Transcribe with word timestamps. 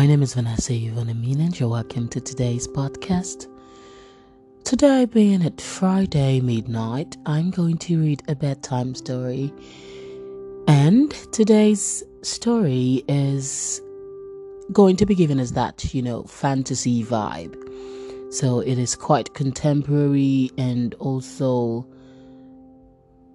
My 0.00 0.06
name 0.06 0.22
is 0.22 0.32
Vanessa 0.32 0.72
Yvonne 0.72 1.10
and 1.10 1.60
you're 1.60 1.68
welcome 1.68 2.08
to 2.08 2.22
today's 2.22 2.66
podcast. 2.66 3.46
Today, 4.64 5.04
being 5.04 5.44
at 5.44 5.60
Friday 5.60 6.40
midnight, 6.40 7.18
I'm 7.26 7.50
going 7.50 7.76
to 7.76 8.00
read 8.00 8.22
a 8.26 8.34
bedtime 8.34 8.94
story. 8.94 9.52
And 10.66 11.10
today's 11.32 12.02
story 12.22 13.04
is 13.08 13.82
going 14.72 14.96
to 14.96 15.04
be 15.04 15.14
given 15.14 15.38
as 15.38 15.52
that, 15.52 15.92
you 15.92 16.00
know, 16.00 16.22
fantasy 16.22 17.04
vibe. 17.04 17.54
So 18.32 18.60
it 18.60 18.78
is 18.78 18.96
quite 18.96 19.34
contemporary 19.34 20.50
and 20.56 20.94
also 20.94 21.86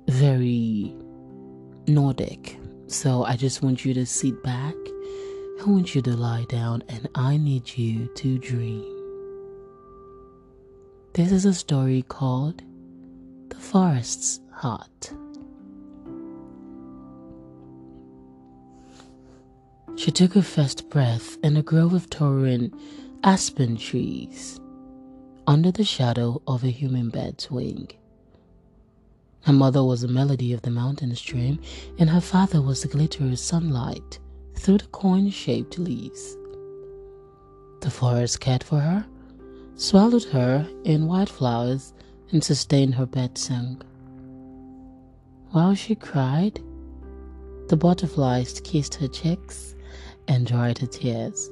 very 0.07 0.95
Nordic. 1.85 2.57
So 2.87 3.23
I 3.23 3.35
just 3.35 3.61
want 3.61 3.85
you 3.85 3.93
to 3.93 4.05
sit 4.07 4.41
back 4.41 4.73
I 5.59 5.63
want 5.69 5.95
you 5.95 6.01
to 6.01 6.15
lie 6.15 6.45
down 6.49 6.83
and 6.89 7.09
I 7.15 7.37
need 7.37 7.77
you 7.77 8.07
to 8.15 8.37
dream. 8.37 8.83
This 11.13 11.31
is 11.31 11.45
a 11.45 11.53
story 11.53 12.03
called 12.03 12.61
The 13.49 13.55
Forest's 13.55 14.41
Heart. 14.51 15.13
She 19.95 20.11
took 20.11 20.33
her 20.33 20.41
first 20.41 20.89
breath 20.89 21.37
in 21.41 21.55
a 21.55 21.63
grove 21.63 21.93
of 21.93 22.09
towering 22.09 22.71
aspen 23.23 23.77
trees 23.77 24.59
under 25.47 25.71
the 25.71 25.85
shadow 25.85 26.41
of 26.47 26.63
a 26.63 26.69
human 26.69 27.09
bird's 27.09 27.49
wing. 27.49 27.89
Her 29.43 29.53
mother 29.53 29.83
was 29.83 30.01
the 30.01 30.07
melody 30.09 30.53
of 30.53 30.63
the 30.63 30.69
mountain 30.69 31.15
stream, 31.15 31.59
and 31.97 32.09
her 32.09 32.21
father 32.21 32.61
was 32.61 32.81
the 32.81 32.87
glitter 32.87 33.23
of 33.25 33.39
sunlight 33.39 34.19
through 34.55 34.79
the 34.79 34.87
coin 34.87 35.29
shaped 35.29 35.77
leaves. 35.77 36.37
The 37.81 37.91
forest 37.91 38.39
cared 38.39 38.63
for 38.63 38.79
her, 38.79 39.05
swallowed 39.75 40.23
her 40.25 40.67
in 40.83 41.07
white 41.07 41.29
flowers, 41.29 41.93
and 42.31 42.43
sustained 42.43 42.95
her 42.95 43.05
bed 43.05 43.37
song. 43.37 43.81
While 45.51 45.75
she 45.75 45.95
cried, 45.95 46.59
the 47.67 47.77
butterflies 47.77 48.59
kissed 48.61 48.95
her 48.95 49.07
cheeks 49.07 49.75
and 50.27 50.45
dried 50.47 50.79
her 50.79 50.87
tears. 50.87 51.49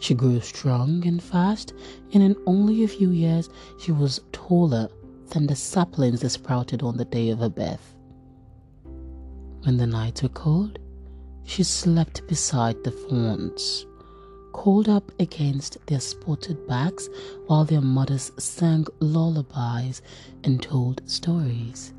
She 0.00 0.14
grew 0.14 0.40
strong 0.40 1.06
and 1.06 1.22
fast, 1.22 1.72
and 2.12 2.22
in 2.22 2.36
only 2.46 2.84
a 2.84 2.88
few 2.88 3.10
years 3.10 3.48
she 3.78 3.92
was 3.92 4.20
taller 4.32 4.88
than 5.30 5.46
the 5.46 5.56
saplings 5.56 6.20
that 6.20 6.30
sprouted 6.30 6.82
on 6.82 6.96
the 6.96 7.04
day 7.04 7.30
of 7.30 7.40
her 7.40 7.48
birth. 7.48 7.96
When 9.62 9.76
the 9.76 9.86
nights 9.86 10.22
were 10.22 10.28
cold, 10.28 10.78
she 11.44 11.62
slept 11.62 12.26
beside 12.28 12.82
the 12.84 12.90
fawns, 12.90 13.86
curled 14.52 14.88
up 14.88 15.10
against 15.20 15.78
their 15.86 16.00
spotted 16.00 16.66
backs 16.66 17.08
while 17.46 17.64
their 17.64 17.80
mothers 17.80 18.32
sang 18.38 18.86
lullabies 19.00 20.02
and 20.44 20.62
told 20.62 21.02
stories. 21.08 21.92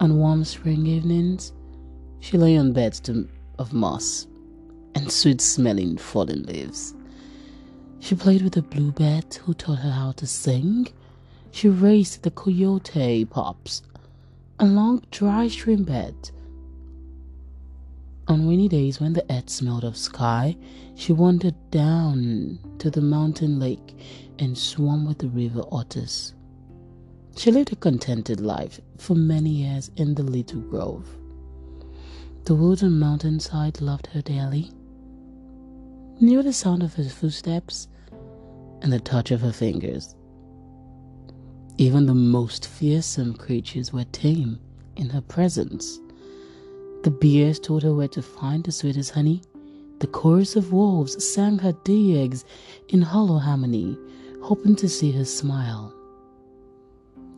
On 0.00 0.18
warm 0.18 0.44
spring 0.44 0.86
evenings, 0.86 1.52
she 2.20 2.36
lay 2.36 2.56
on 2.56 2.72
beds 2.72 3.08
of 3.58 3.72
moss 3.72 4.26
and 4.94 5.10
sweet 5.10 5.40
smelling 5.40 5.96
fallen 5.96 6.42
leaves. 6.44 6.94
She 8.00 8.14
played 8.14 8.42
with 8.42 8.54
the 8.54 8.62
bluebird 8.62 9.34
who 9.34 9.54
taught 9.54 9.78
her 9.78 9.90
how 9.90 10.12
to 10.12 10.26
sing. 10.26 10.88
She 11.50 11.68
raced 11.68 12.22
the 12.22 12.30
coyote 12.30 13.24
pups 13.24 13.82
along 14.58 15.02
dry 15.10 15.48
stream 15.48 15.84
beds 15.84 16.32
on 18.28 18.48
rainy 18.48 18.68
days, 18.68 19.00
when 19.00 19.12
the 19.12 19.24
earth 19.30 19.48
smelled 19.48 19.84
of 19.84 19.96
sky, 19.96 20.56
she 20.94 21.12
wandered 21.12 21.54
down 21.70 22.58
to 22.78 22.90
the 22.90 23.00
mountain 23.00 23.58
lake 23.60 23.96
and 24.38 24.56
swam 24.56 25.06
with 25.06 25.18
the 25.18 25.28
river 25.28 25.62
otters. 25.70 26.34
She 27.36 27.50
lived 27.50 27.72
a 27.72 27.76
contented 27.76 28.40
life 28.40 28.80
for 28.98 29.14
many 29.14 29.50
years 29.50 29.90
in 29.96 30.14
the 30.14 30.22
little 30.22 30.60
grove. 30.60 31.06
The 32.44 32.54
woods 32.54 32.82
and 32.82 32.98
mountainside 32.98 33.80
loved 33.80 34.08
her 34.08 34.22
dearly, 34.22 34.72
knew 36.20 36.42
the 36.42 36.52
sound 36.52 36.82
of 36.82 36.94
her 36.94 37.04
footsteps 37.04 37.88
and 38.82 38.92
the 38.92 39.00
touch 39.00 39.30
of 39.30 39.40
her 39.42 39.52
fingers. 39.52 40.14
Even 41.78 42.06
the 42.06 42.14
most 42.14 42.66
fearsome 42.66 43.34
creatures 43.34 43.92
were 43.92 44.04
tame 44.04 44.58
in 44.96 45.10
her 45.10 45.20
presence. 45.20 46.00
The 47.06 47.12
bears 47.12 47.60
told 47.60 47.84
her 47.84 47.94
where 47.94 48.08
to 48.08 48.20
find 48.20 48.64
the 48.64 48.72
sweetest 48.72 49.12
honey. 49.12 49.40
The 50.00 50.08
chorus 50.08 50.56
of 50.56 50.72
wolves 50.72 51.24
sang 51.24 51.58
her 51.58 51.70
digs 51.84 52.44
in 52.88 53.00
hollow 53.00 53.38
harmony, 53.38 53.96
hoping 54.42 54.74
to 54.74 54.88
see 54.88 55.12
her 55.12 55.24
smile. 55.24 55.94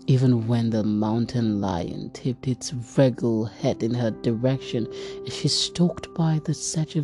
Even 0.07 0.49
when 0.49 0.71
the 0.71 0.83
mountain 0.83 1.61
lion 1.61 2.09
tipped 2.15 2.49
its 2.49 2.73
regal 2.97 3.45
head 3.45 3.83
in 3.83 3.93
her 3.93 4.11
direction 4.11 4.89
as 5.27 5.35
she 5.35 5.49
stalked 5.49 6.15
by 6.15 6.41
the 6.45 6.55
sedge 6.55 6.97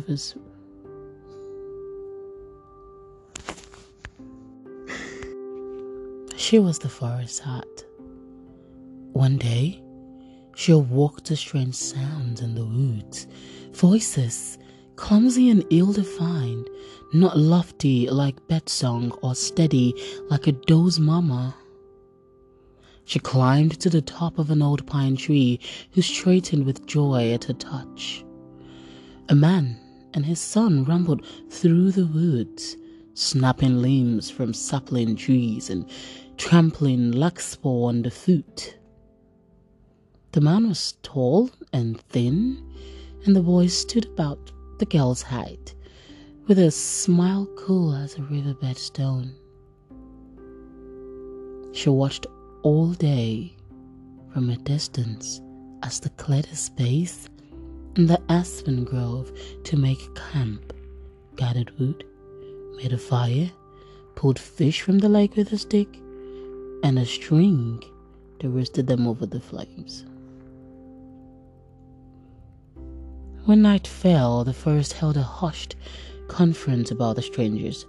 She 6.35 6.57
was 6.57 6.79
the 6.79 6.89
forest 6.89 7.41
heart. 7.41 7.85
One 9.13 9.37
day, 9.37 9.84
she 10.55 10.71
awoke 10.71 11.21
to 11.23 11.35
strange 11.35 11.75
sounds 11.75 12.41
in 12.41 12.55
the 12.55 12.65
woods, 12.65 13.27
voices 13.73 14.57
clumsy 14.95 15.49
and 15.49 15.65
ill 15.69 15.91
defined, 15.91 16.69
not 17.13 17.37
lofty 17.37 18.09
like 18.09 18.47
birdsong 18.47 19.11
or 19.21 19.35
steady 19.35 19.93
like 20.29 20.47
a 20.47 20.51
doe's 20.51 20.99
mama. 20.99 21.55
She 23.03 23.19
climbed 23.19 23.79
to 23.81 23.89
the 23.89 24.01
top 24.01 24.39
of 24.39 24.49
an 24.49 24.61
old 24.61 24.87
pine 24.87 25.15
tree, 25.15 25.59
who 25.91 26.01
straightened 26.01 26.65
with 26.65 26.87
joy 26.87 27.33
at 27.33 27.43
her 27.45 27.53
touch. 27.53 28.25
A 29.29 29.35
man 29.35 29.77
and 30.13 30.25
his 30.25 30.39
son 30.39 30.85
rambled 30.85 31.25
through 31.49 31.91
the 31.91 32.07
woods, 32.07 32.77
snapping 33.13 33.81
limbs 33.81 34.29
from 34.31 34.53
sapling 34.53 35.15
trees 35.15 35.69
and 35.69 35.87
trampling 36.37 37.11
larkspur 37.11 37.85
underfoot. 37.85 38.75
The 40.35 40.41
man 40.41 40.67
was 40.67 40.97
tall 41.01 41.49
and 41.71 41.97
thin, 42.09 42.61
and 43.23 43.33
the 43.33 43.41
boy 43.41 43.67
stood 43.67 44.03
about 44.03 44.51
the 44.79 44.85
girl's 44.85 45.21
height, 45.21 45.73
with 46.47 46.59
a 46.59 46.71
smile 46.71 47.47
cool 47.55 47.95
as 47.95 48.17
a 48.17 48.21
riverbed 48.23 48.75
stone. 48.75 49.33
She 51.71 51.89
watched 51.89 52.27
all 52.63 52.91
day 52.91 53.55
from 54.33 54.49
a 54.49 54.57
distance 54.57 55.39
as 55.83 56.01
they 56.01 56.09
cleared 56.17 56.47
a 56.51 56.55
space 56.57 57.29
in 57.95 58.07
the 58.07 58.21
aspen 58.27 58.83
grove 58.83 59.31
to 59.63 59.77
make 59.77 60.15
camp, 60.33 60.73
gathered 61.37 61.71
wood, 61.79 62.03
made 62.75 62.91
a 62.91 62.97
fire, 62.97 63.49
pulled 64.15 64.37
fish 64.37 64.81
from 64.81 64.99
the 64.99 65.07
lake 65.07 65.37
with 65.37 65.53
a 65.53 65.57
stick, 65.57 65.95
and 66.83 66.99
a 66.99 67.05
string 67.05 67.81
to 68.39 68.49
roasted 68.49 68.87
them 68.87 69.07
over 69.07 69.25
the 69.25 69.39
flames. 69.39 70.05
When 73.45 73.61
night 73.61 73.85
fell, 73.85 74.43
the 74.43 74.53
forest 74.53 74.93
held 74.93 75.17
a 75.17 75.21
hushed 75.21 75.75
conference 76.27 76.89
about 76.89 77.15
the 77.15 77.21
strangers. 77.21 77.85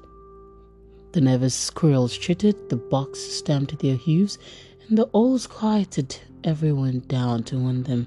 The 1.12 1.22
nervous 1.22 1.54
squirrels 1.54 2.16
chittered, 2.16 2.68
the 2.68 2.76
bucks 2.76 3.18
stamped 3.18 3.78
their 3.78 3.96
hooves, 3.96 4.38
and 4.86 4.98
the 4.98 5.08
owls 5.14 5.46
quieted 5.46 6.18
everyone 6.44 7.00
down 7.08 7.42
to 7.44 7.58
warn 7.58 7.84
them 7.84 8.06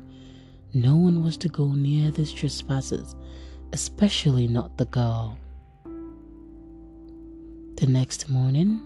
no 0.76 0.96
one 0.96 1.24
was 1.24 1.38
to 1.38 1.50
go 1.50 1.72
near 1.72 2.12
these 2.12 2.32
trespassers, 2.32 3.16
especially 3.74 4.48
not 4.48 4.78
the 4.78 4.86
girl. 4.86 5.36
The 7.78 7.88
next 7.88 8.30
morning, 8.30 8.80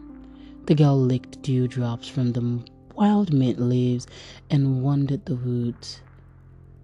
the 0.67 0.75
girl 0.75 0.97
licked 0.97 1.41
dewdrops 1.41 2.07
from 2.07 2.31
the 2.31 2.63
wild 2.95 3.33
mint 3.33 3.59
leaves 3.59 4.07
and 4.49 4.81
wandered 4.81 5.25
the 5.25 5.35
woods. 5.35 5.99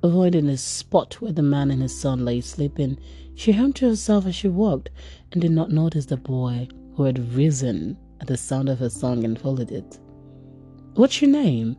Avoiding 0.01 0.47
the 0.47 0.57
spot 0.57 1.15
where 1.15 1.33
the 1.33 1.41
man 1.41 1.71
and 1.71 1.81
his 1.81 1.99
son 1.99 2.23
lay 2.23 2.39
sleeping, 2.39 2.97
she 3.35 3.51
hummed 3.51 3.75
to 3.77 3.89
herself 3.89 4.25
as 4.25 4.35
she 4.35 4.47
walked 4.47 4.89
and 5.31 5.41
did 5.41 5.51
not 5.51 5.71
notice 5.71 6.05
the 6.05 6.15
boy 6.17 6.69
who 6.95 7.03
had 7.03 7.33
risen 7.33 7.97
at 8.21 8.27
the 8.27 8.37
sound 8.37 8.69
of 8.69 8.79
her 8.79 8.89
song 8.89 9.25
and 9.25 9.39
followed 9.39 9.71
it. 9.71 9.99
What's 10.93 11.21
your 11.21 11.31
name? 11.31 11.75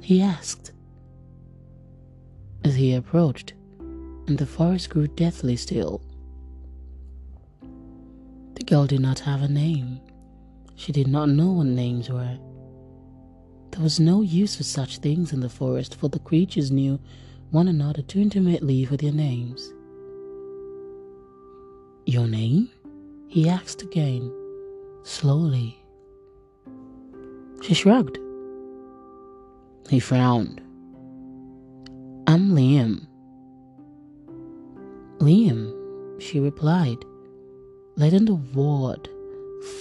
he 0.00 0.20
asked. 0.20 0.72
As 2.64 2.74
he 2.74 2.94
approached, 2.94 3.54
and 4.26 4.36
the 4.38 4.46
forest 4.46 4.90
grew 4.90 5.06
deathly 5.06 5.56
still. 5.56 6.02
The 8.54 8.64
girl 8.64 8.86
did 8.86 9.00
not 9.00 9.20
have 9.20 9.42
a 9.42 9.48
name. 9.48 10.00
She 10.74 10.92
did 10.92 11.06
not 11.06 11.28
know 11.28 11.52
what 11.52 11.66
names 11.66 12.10
were. 12.10 12.38
There 13.78 13.84
was 13.84 14.00
no 14.00 14.22
use 14.22 14.56
for 14.56 14.64
such 14.64 14.98
things 14.98 15.32
in 15.32 15.38
the 15.38 15.48
forest, 15.48 15.94
for 15.94 16.08
the 16.08 16.18
creatures 16.18 16.72
knew 16.72 16.98
one 17.52 17.68
another 17.68 18.02
too 18.02 18.18
intimately 18.18 18.84
for 18.84 18.96
their 18.96 19.12
names. 19.12 19.72
Your 22.04 22.26
name? 22.26 22.70
he 23.28 23.48
asked 23.48 23.82
again, 23.82 24.32
slowly. 25.04 25.78
She 27.62 27.72
shrugged. 27.72 28.18
He 29.88 30.00
frowned. 30.00 30.60
I'm 32.26 32.50
Liam. 32.50 33.06
Liam, 35.18 36.20
she 36.20 36.40
replied, 36.40 36.98
letting 37.94 38.24
the 38.24 38.34
word 38.34 39.08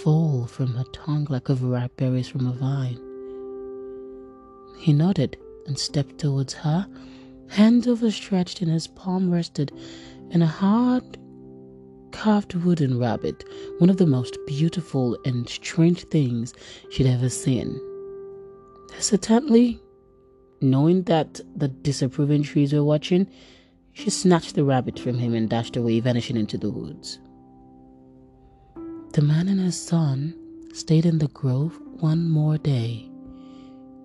fall 0.03 0.45
from 0.45 0.75
her 0.75 0.85
tongue 0.94 1.25
like 1.31 1.49
a 1.49 1.55
ripe 1.55 1.97
berries 1.97 2.27
from 2.27 2.45
a 2.45 2.51
vine. 2.51 3.06
He 4.77 4.94
nodded 4.94 5.38
and 5.65 5.77
stepped 5.77 6.19
towards 6.19 6.53
her, 6.53 6.88
hands 7.50 7.88
overstretched, 7.88 8.62
and 8.62 8.71
his 8.71 8.88
palm 8.88 9.31
rested 9.31 9.71
in 10.31 10.41
a 10.41 10.47
hard 10.47 11.18
carved 12.12 12.56
wooden 12.56 12.97
rabbit, 12.97 13.44
one 13.79 13.89
of 13.89 13.97
the 13.97 14.07
most 14.07 14.38
beautiful 14.47 15.18
and 15.25 15.47
strange 15.47 16.03
things 16.06 16.53
she'd 16.89 17.06
ever 17.06 17.29
seen. 17.29 17.79
Hesitantly, 18.94 19.79
knowing 20.62 21.03
that 21.03 21.39
the 21.56 21.68
disapproving 21.68 22.44
trees 22.44 22.73
were 22.73 22.83
watching, 22.83 23.27
she 23.94 24.09
snatched 24.09 24.56
the 24.56 24.63
rabbit 24.63 24.97
from 25.00 25.18
him 25.18 25.33
and 25.33 25.50
dashed 25.50 25.75
away, 25.75 26.00
vanishing 26.00 26.38
into 26.38 26.57
the 26.57 26.69
woods. 26.69 27.19
The 29.13 29.21
man 29.21 29.47
and 29.47 29.59
his 29.59 29.80
son 29.80 30.35
stayed 30.73 31.06
in 31.06 31.18
the 31.18 31.27
grove 31.30 31.80
one 32.00 32.30
more 32.30 32.57
day. 32.57 33.09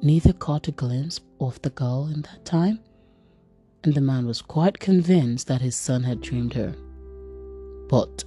Neither 0.04 0.32
caught 0.32 0.66
a 0.66 0.72
glimpse 0.72 1.20
of 1.40 1.62
the 1.62 1.70
girl 1.70 2.10
in 2.12 2.22
that 2.22 2.44
time, 2.44 2.80
and 3.84 3.94
the 3.94 4.00
man 4.00 4.26
was 4.26 4.42
quite 4.42 4.80
convinced 4.80 5.46
that 5.46 5.60
his 5.60 5.76
son 5.76 6.02
had 6.02 6.20
dreamed 6.20 6.54
her. 6.54 6.74
But 7.88 8.24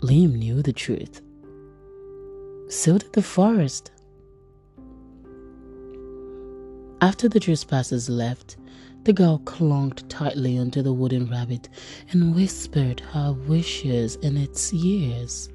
Liam 0.00 0.36
knew 0.36 0.62
the 0.62 0.72
truth. 0.72 1.20
So 2.70 2.96
did 2.96 3.12
the 3.12 3.22
forest. 3.22 3.90
After 7.02 7.28
the 7.28 7.38
trespassers 7.38 8.08
left, 8.08 8.56
the 9.02 9.12
girl 9.12 9.42
clung 9.44 9.90
tightly 10.08 10.56
onto 10.56 10.80
the 10.80 10.94
wooden 10.94 11.30
rabbit 11.30 11.68
and 12.12 12.34
whispered 12.34 13.00
her 13.00 13.32
wishes 13.46 14.16
in 14.16 14.38
its 14.38 14.72
ears. 14.72 15.50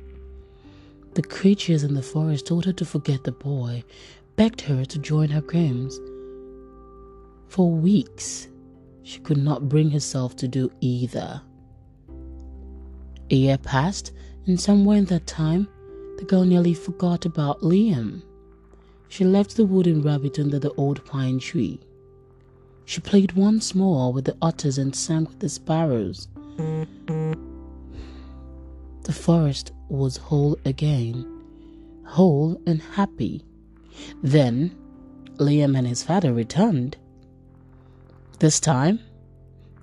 The 1.15 1.23
creatures 1.23 1.83
in 1.83 1.95
the 1.95 2.03
forest 2.03 2.45
told 2.45 2.65
her 2.65 2.73
to 2.73 2.85
forget 2.85 3.23
the 3.23 3.31
boy, 3.31 3.83
begged 4.39 4.61
her 4.61 4.85
to 4.85 4.97
join 4.99 5.27
her 5.27 5.41
games. 5.41 5.99
For 7.49 7.69
weeks, 7.69 8.47
she 9.03 9.19
could 9.19 9.35
not 9.35 9.67
bring 9.67 9.89
herself 9.91 10.37
to 10.37 10.47
do 10.47 10.71
either. 10.79 11.41
A 13.31 13.35
year 13.35 13.57
passed, 13.57 14.13
and 14.45 14.57
somewhere 14.57 14.97
in 14.97 15.03
that 15.05 15.27
time, 15.27 15.67
the 16.19 16.23
girl 16.23 16.45
nearly 16.45 16.73
forgot 16.73 17.25
about 17.25 17.59
Liam. 17.59 18.21
She 19.09 19.25
left 19.25 19.57
the 19.57 19.65
wooden 19.65 20.01
rabbit 20.01 20.39
under 20.39 20.57
the 20.57 20.71
old 20.75 21.03
pine 21.03 21.39
tree. 21.39 21.81
She 22.85 23.01
played 23.01 23.33
once 23.33 23.75
more 23.75 24.13
with 24.13 24.23
the 24.23 24.37
otters 24.41 24.77
and 24.77 24.95
sang 24.95 25.25
with 25.25 25.39
the 25.39 25.49
sparrows. 25.49 26.29
The 29.03 29.11
forest 29.11 29.73
was 29.89 30.15
whole 30.15 30.57
again, 30.63 31.43
whole 32.05 32.61
and 32.65 32.81
happy. 32.81 33.43
Then 34.21 34.75
Liam 35.37 35.77
and 35.77 35.87
his 35.87 36.03
father 36.03 36.33
returned. 36.33 36.97
This 38.39 38.59
time, 38.59 38.99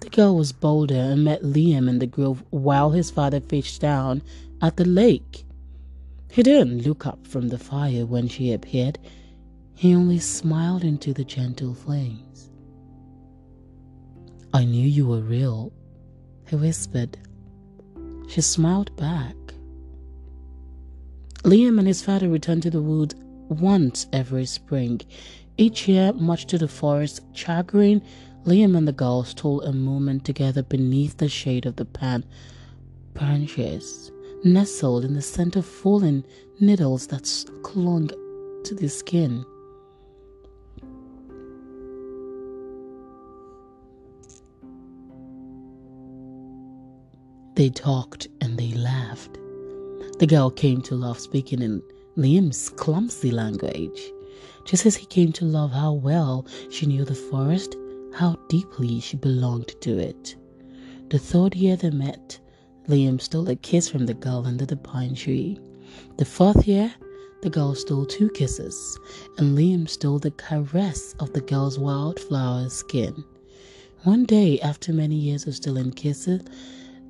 the 0.01 0.11
girl 0.11 0.37
was 0.37 0.53
bolder 0.53 0.95
and 0.95 1.25
met 1.25 1.43
Liam 1.43 1.89
in 1.89 1.99
the 1.99 2.07
grove 2.07 2.45
while 2.51 2.91
his 2.91 3.11
father 3.11 3.41
fished 3.41 3.81
down 3.81 4.23
at 4.61 4.77
the 4.77 4.85
lake. 4.85 5.45
He 6.31 6.43
didn't 6.43 6.87
look 6.87 7.07
up 7.07 7.27
from 7.27 7.49
the 7.49 7.59
fire 7.59 8.05
when 8.05 8.29
she 8.29 8.53
appeared. 8.53 8.99
He 9.75 9.95
only 9.95 10.19
smiled 10.19 10.85
into 10.85 11.13
the 11.13 11.25
gentle 11.25 11.75
flames. 11.75 12.51
I 14.53 14.65
knew 14.65 14.87
you 14.87 15.07
were 15.07 15.21
real, 15.21 15.73
he 16.49 16.57
whispered. 16.57 17.19
She 18.29 18.41
smiled 18.41 18.95
back. 18.97 19.37
Liam 21.43 21.79
and 21.79 21.87
his 21.87 22.03
father 22.03 22.29
returned 22.29 22.63
to 22.65 22.71
the 22.71 22.83
woods 22.83 23.15
once 23.49 24.07
every 24.13 24.47
spring. 24.47 25.01
Each 25.57 25.89
year, 25.89 26.13
much 26.13 26.47
to 26.47 26.59
the 26.59 26.69
forest's 26.69 27.21
chagrin, 27.33 28.03
Liam 28.45 28.77
and 28.77 28.87
the 28.87 28.93
girl 28.93 29.25
stole 29.25 29.63
a 29.63 29.73
moment 29.73 30.25
together 30.25 30.63
beneath 30.63 31.17
the 31.17 31.29
shade 31.29 31.67
of 31.67 31.77
the 31.77 31.85
pan 31.85 32.25
branches, 33.15 34.13
nestled 34.45 35.05
in 35.05 35.15
the 35.15 35.23
scent 35.23 35.57
of 35.57 35.67
fallen 35.67 36.25
needles 36.61 37.07
that 37.09 37.27
clung 37.63 38.11
to 38.65 38.75
the 38.75 38.89
skin. 38.89 39.45
They 47.55 47.71
talked 47.71 48.29
and 48.43 48.59
they 48.59 48.73
laughed. 48.73 49.39
The 50.19 50.27
girl 50.27 50.51
came 50.51 50.83
to 50.83 50.95
love 50.95 51.19
speaking 51.19 51.63
in 51.63 51.83
Liam's 52.17 52.71
clumsy 52.71 53.31
language, 53.31 54.01
just 54.65 54.87
as 54.87 54.97
he 54.97 55.05
came 55.05 55.33
to 55.33 55.45
love 55.45 55.71
how 55.71 55.93
well 55.93 56.47
she 56.71 56.87
knew 56.87 57.05
the 57.05 57.15
forest, 57.15 57.77
how 58.15 58.37
deeply 58.49 59.01
she 59.01 59.19
belonged 59.19 59.79
to 59.83 59.99
it. 59.99 60.35
The 61.11 61.19
third 61.19 61.55
year 61.55 61.77
they 61.77 61.91
met, 61.91 62.39
Liam 62.89 63.21
stole 63.21 63.51
a 63.51 63.57
kiss 63.57 63.89
from 63.91 64.07
the 64.07 64.15
girl 64.15 64.47
under 64.47 64.65
the 64.65 64.79
pine 64.79 65.15
tree. 65.15 65.59
The 66.17 66.25
fourth 66.25 66.67
year, 66.67 66.95
the 67.43 67.51
girl 67.51 67.75
stole 67.75 68.07
two 68.07 68.31
kisses, 68.31 68.99
and 69.37 69.57
Liam 69.57 69.87
stole 69.87 70.19
the 70.19 70.31
caress 70.31 71.15
of 71.21 71.35
the 71.35 71.43
girl's 71.43 71.79
wildflower 71.79 72.71
skin. 72.71 73.25
One 74.05 74.25
day, 74.25 74.59
after 74.61 74.91
many 74.91 75.17
years 75.17 75.47
of 75.47 75.55
stealing 75.55 75.93
kisses, 75.93 76.41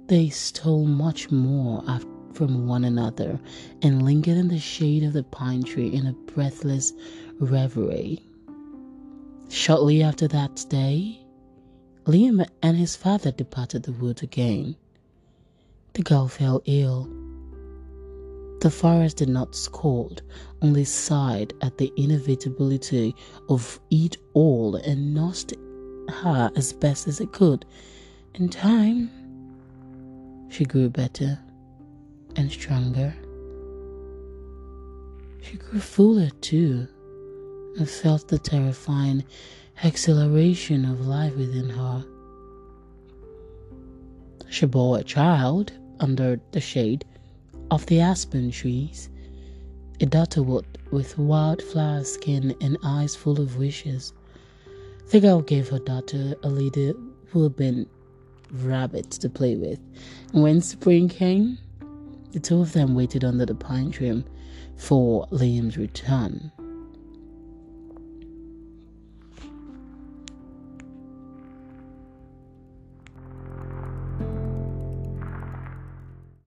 they 0.08 0.30
stole 0.30 0.84
much 0.84 1.30
more 1.30 1.84
from 2.36 2.66
one 2.66 2.84
another 2.84 3.40
and 3.80 4.04
lingered 4.04 4.36
in 4.36 4.48
the 4.48 4.58
shade 4.58 5.02
of 5.02 5.14
the 5.14 5.22
pine 5.22 5.62
tree 5.62 5.88
in 5.88 6.06
a 6.06 6.12
breathless 6.12 6.92
reverie. 7.40 8.22
Shortly 9.48 10.02
after 10.02 10.28
that 10.28 10.66
day, 10.68 11.18
Liam 12.04 12.46
and 12.62 12.76
his 12.76 12.94
father 12.94 13.32
departed 13.32 13.84
the 13.84 13.92
wood 13.92 14.22
again. 14.22 14.76
The 15.94 16.02
girl 16.02 16.28
fell 16.28 16.60
ill. 16.66 17.08
The 18.60 18.70
forest 18.70 19.16
did 19.16 19.30
not 19.30 19.56
scold, 19.56 20.20
only 20.60 20.84
sighed 20.84 21.54
at 21.62 21.78
the 21.78 21.90
inevitability 21.96 23.14
of 23.48 23.80
it 23.90 24.18
all 24.34 24.76
and 24.76 25.14
nursed 25.14 25.54
her 26.10 26.50
as 26.54 26.74
best 26.74 27.08
as 27.08 27.18
it 27.18 27.32
could. 27.32 27.64
In 28.34 28.50
time, 28.50 29.10
she 30.50 30.66
grew 30.66 30.90
better 30.90 31.38
and 32.36 32.50
stronger. 32.50 33.14
She 35.42 35.56
grew 35.56 35.80
fuller 35.80 36.30
too 36.40 36.86
and 37.78 37.88
felt 37.88 38.28
the 38.28 38.38
terrifying 38.38 39.24
exhilaration 39.82 40.84
of 40.84 41.06
life 41.06 41.36
within 41.36 41.68
her. 41.70 42.04
She 44.48 44.66
bore 44.66 44.98
a 44.98 45.04
child 45.04 45.72
under 46.00 46.40
the 46.52 46.60
shade 46.60 47.04
of 47.70 47.86
the 47.86 48.00
aspen 48.00 48.50
trees, 48.50 49.08
a 50.00 50.06
daughter 50.06 50.42
with 50.42 51.18
wildflower 51.18 52.04
skin 52.04 52.54
and 52.60 52.78
eyes 52.84 53.16
full 53.16 53.40
of 53.40 53.56
wishes. 53.56 54.12
The 55.10 55.20
girl 55.20 55.40
gave 55.40 55.68
her 55.68 55.78
daughter 55.78 56.34
a 56.42 56.48
little 56.48 56.94
woodbine 57.32 57.86
rabbit 58.50 59.10
to 59.12 59.28
play 59.28 59.56
with. 59.56 59.80
And 60.32 60.42
when 60.42 60.60
spring 60.60 61.08
came, 61.08 61.58
the 62.36 62.40
two 62.40 62.60
of 62.60 62.74
them 62.74 62.94
waited 62.94 63.24
under 63.24 63.46
the 63.46 63.54
pine 63.54 63.90
tree 63.90 64.22
for 64.76 65.26
Liam's 65.28 65.78
return. 65.78 66.52